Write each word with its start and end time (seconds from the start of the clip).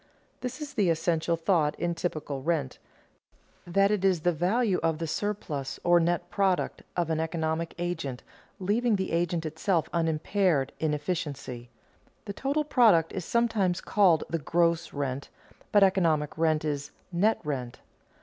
This 0.39 0.59
is 0.61 0.73
the 0.73 0.89
essential 0.89 1.35
thought 1.37 1.79
in 1.79 1.93
typical 1.93 2.41
rent 2.41 2.79
that 3.67 3.91
it 3.91 4.03
is 4.03 4.21
the 4.21 4.31
value 4.31 4.79
of 4.81 4.97
the 4.97 5.05
surplus, 5.05 5.79
or 5.83 5.99
net 5.99 6.31
product, 6.31 6.81
of 6.97 7.11
an 7.11 7.19
economic 7.19 7.75
agent 7.77 8.23
leaving 8.59 8.95
the 8.95 9.11
agent 9.11 9.45
itself 9.45 9.87
unimpaired 9.93 10.71
in 10.79 10.95
efficiency. 10.95 11.69
The 12.25 12.33
total 12.33 12.63
product 12.63 13.13
is 13.13 13.25
sometimes 13.25 13.79
called 13.79 14.23
the 14.27 14.39
"gross 14.39 14.91
rent," 14.91 15.29
but 15.71 15.83
economic 15.83 16.35
rent 16.35 16.65
is 16.65 16.89
"net 17.11 17.39
rent." 17.43 17.77